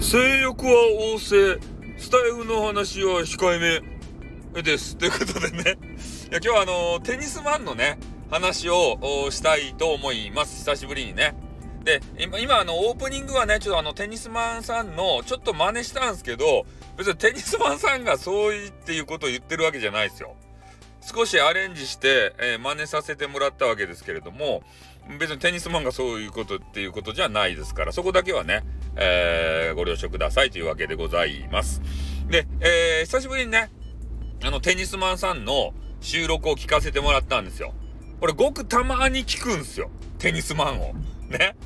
[0.00, 0.72] 性欲は
[1.14, 1.60] 旺盛、
[1.98, 3.82] スタイフの話は控え
[4.54, 4.96] めです。
[4.96, 7.98] ということでね、いや今日はあの、テニスマンのね、
[8.30, 8.98] 話を
[9.30, 10.64] したいと思います。
[10.64, 11.34] 久しぶりにね。
[11.84, 16.64] で、今、今あの、オープニングはね、ちょっとあの、テニスマンさんの、ちょっと真似したんですけど、
[16.96, 20.34] 別にテニスマンさんがそう言っていうことを言ってるわけじゃないですよ。
[21.02, 24.62] 少しアレンジして、えー、真似させてもらったわけですけれども、
[25.18, 28.62] 別にテニスマンがそういうことっていうことじゃないですから、そこだけはね、
[28.96, 31.80] えー、ご了承くださいというわけでございます。
[32.28, 33.70] で、えー、久しぶりにね、
[34.42, 37.74] あの、テニスマンさんの収録を聞かせてもらったんですよ。
[38.20, 39.90] これ、ごくたまに聞くんですよ。
[40.18, 40.94] テニスマンを。
[41.28, 41.56] ね。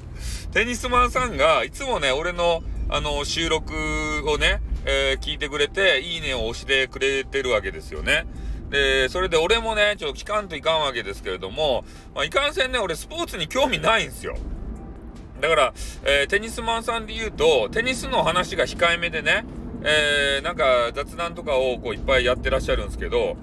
[0.52, 3.74] テニスマンさんが、いつもね、俺の、あの、収録
[4.26, 8.26] をね、えー、聞いてくれて、いいねを押してくれてるわけですよね。
[8.70, 11.84] で、それで俺もね、ちょっと聞かんといかんわけですけれども、
[12.14, 14.36] まあ、いかんせんね、俺スポーツに興味ないんですよ。
[15.40, 15.74] だから、
[16.04, 19.44] えー、テニスマンさんで言うと、テニスの話が控えめでね、
[19.82, 23.36] えー、なんか雑談とかをこういっぱいやってらっしゃるんですけど、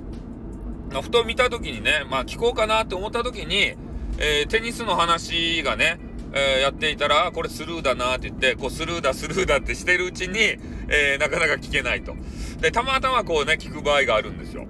[1.02, 3.76] ふと見た時にね、まあ聞こうかなって思った時に、
[4.18, 6.00] えー、テニスの話がね、
[6.34, 12.16] えー、やっていたら、これスルーだなって言って、こうスルーだスルーだってしてるうちに、えー、なかなか聞けないと。
[12.60, 14.66] で、たまたまこうね、聞く場合があるんですよ。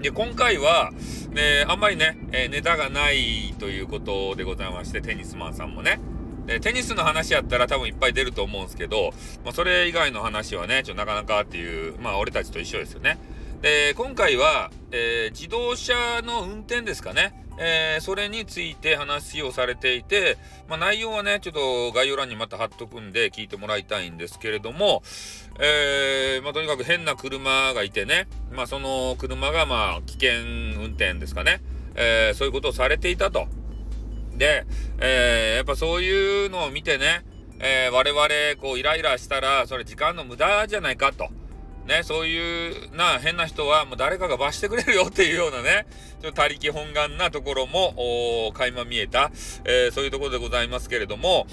[0.00, 0.92] で、今回は、
[1.30, 5.98] ね、あんまりね、え、ネタがないということでございまして、テニスマンさんもね。
[6.46, 9.12] で、テニスの話やったら多分いっぱい出ると思うんですけど、
[9.44, 13.18] まあ、それ以外の話はね、ちょっとなかなかっていう、まあ、俺たちと一緒ですよね。
[13.62, 17.40] で、今回は、えー、自動車の運転ですかね。
[17.56, 25.02] えー、それについて話をされていて、まあ、内容はね、ちょっと概要欄にまた貼っとくんで聞いてもらいたいんですけれども、
[25.60, 30.30] えー、まあ、とにかく変な車がいてね、まあ、その車がまあ危険
[30.80, 31.60] 運転ですかね、
[31.94, 33.46] えー、そういうことをされていたと。
[34.36, 34.66] で、
[34.98, 37.24] えー、やっぱそういうのを見てね、
[37.60, 38.28] え我々
[38.60, 41.28] こうイライラしたらそれ時間の無駄じゃないかと。
[41.86, 45.86] ね、そういうな変な人はもう誰かが罰してくれるよっていうようなね、
[46.22, 49.30] ちょっと他力本願なところも垣間見えた、
[49.64, 51.46] えー、そういうところでございますけれども、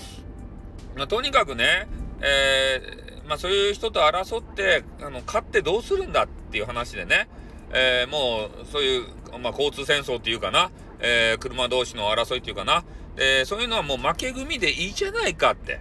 [0.96, 1.88] まあ、とにかくね、
[2.22, 7.28] えー、まあ、そういう人と争ってあの勝ってどうするんだっていう話でね、
[7.74, 9.08] えー、もうそういう、
[9.40, 12.84] まあ、交通戦争っていうかな、えー車同士の争いっていうかな、
[13.17, 15.79] えそういうのはもう負け組でいいじゃないかって。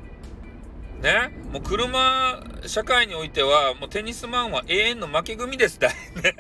[1.00, 6.36] ね、もう車社会においてはもうテニスマンは永遠の負け組ですだいね。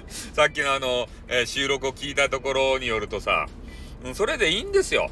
[0.08, 3.46] さっきのあの、えー、収録を聞いたところによるとさ、
[4.02, 5.10] うん、それでいいんですよ。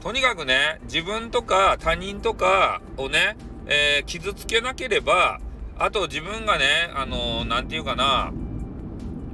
[0.00, 3.36] とにかくね自分とか他人とかをね、
[3.66, 5.40] えー、傷つけなければ
[5.78, 8.32] あと自分がねあの何、て言うかな。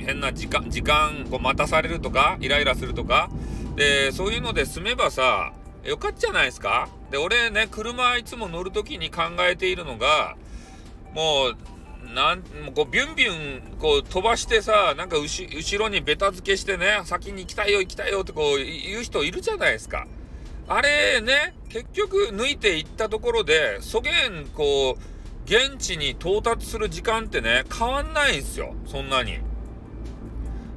[0.03, 3.31] 変な時間時間こう待たされるとかイライラするとか
[3.77, 5.53] でそういうので済めばさ
[5.85, 10.37] よかったじゃないですかで、俺ね、車いつも乗るときに考えているのが、
[11.13, 20.07] もう、なん、もうこうビュンビュン、こう飛ばしてさ、なんか後後ろにベタ付けしてね、先に行きたいよ行きたいよってこう言う人いるじゃないですか。
[20.69, 28.75] あれね、結局抜いていったところで、そげん、こう、現地に到達する時間ってね、変わんないんですよ。
[28.87, 29.39] そんなに。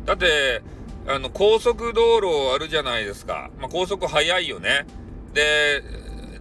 [0.06, 0.62] だって、
[1.08, 3.52] あの、高速道路あるじゃないですか。
[3.60, 4.86] まあ、高速速いよね。
[5.34, 5.84] で、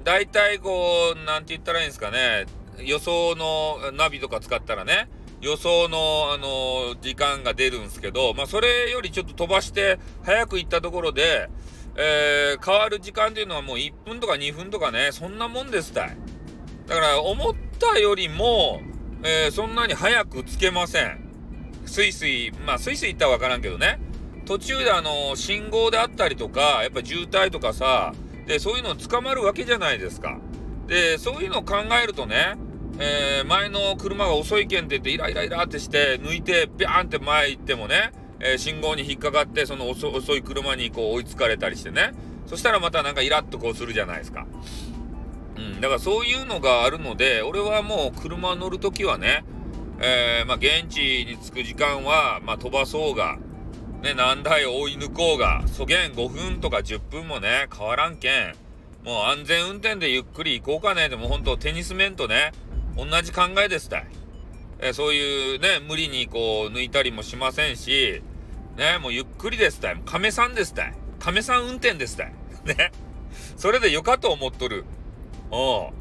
[0.05, 2.47] 大体こう、なんて言ったらいいんですかね。
[2.79, 5.09] 予想のナビとか使ったらね、
[5.41, 11.51] 予想の、あの、時間が出るんですけど、まあ、それよりちょっと飛ばして、早く行ったところで、
[11.97, 16.17] えー、変わる時間っていうのはもう1分とか2分とかね、そんなもんですたい。
[16.87, 18.83] だから、思ったよりも、
[19.23, 21.24] えー、そんなに早くつけません。
[21.87, 23.99] スイスイ、まあ、スイスイ行ったらわからんけどね。
[24.47, 28.12] 途中であの、信号であったりとか、やっぱ渋滞とかさ、
[28.47, 30.39] で、そういうの捕まるわけじゃないですか。
[30.87, 32.56] で、そういうのを考えるとね、
[32.99, 42.12] えー、前の車が遅いけんって言ってイライライラってして抜いてビャーンって前行ってもね、えー、信号に引っかかってその遅い車にこう追いつかれたりしてね
[42.47, 44.47] そしたらまたなんかイラッとこうするじゃないですか。
[45.56, 49.44] うん、だからそういうのがあるので俺はもう車乗るときはね、
[50.00, 53.38] えー、まあ、現地に着く時間は、まあ、飛ばそうが
[54.05, 58.55] ね、何台追い抜こうが、そげん5分とか10分もね、変わらんけん、
[59.02, 62.52] もう安全運転でゆっくり行こうかね、でも本当テニス面とね、
[62.99, 64.06] 同じ考えですたい。
[64.81, 68.23] えそういうね、無理にこう抜いたりもしませんし、
[68.76, 70.00] ね、もうゆっくりですたい。
[70.05, 70.94] 亀さんですたい。
[71.19, 72.32] 亀さん運転ですたい。
[72.67, 72.93] ね。
[73.56, 74.85] それでよかと思っとる。
[75.50, 75.94] お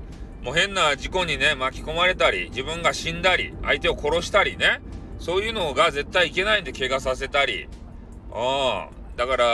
[0.43, 4.81] もう変な事故にね、巻き込まれたり、自分が死んだり、相手を殺したりね、
[5.17, 7.69] そういうのが絶対いけないんで怪我させたり、
[8.31, 9.03] ああ。
[9.15, 9.45] だから、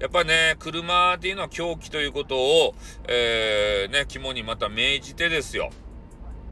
[0.00, 2.74] やっぱね、車っていうのは狂気ということを、
[3.06, 5.70] えー、ね、肝にまた銘じてですよ。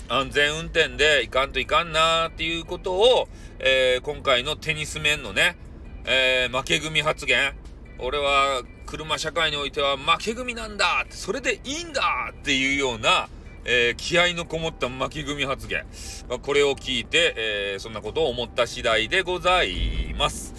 [0.08, 3.28] 安全運転でいかんといかんなーっていうことを、
[3.58, 5.56] えー、今回のテニス面のね、
[6.04, 7.54] えー、負け組発言。
[7.98, 13.28] 俺は車社会においては負け組なんだそれでいいんだっていうような、
[13.64, 15.84] えー、気合のこもった負け組発言。
[16.28, 20.54] まあ、これを聞いて、えー、そんなことを思った次第でございます。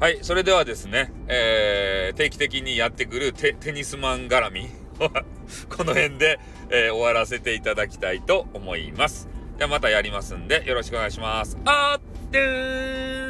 [0.00, 4.68] はい、それではですね、えー、定期的にやってくるテニスマン絡み。
[5.68, 6.38] この辺で、
[6.70, 9.28] え、終わらせていただきたいと思います。
[9.58, 11.58] じゃあまたやりますんで、よろしくお願いします。
[11.64, 13.29] あってー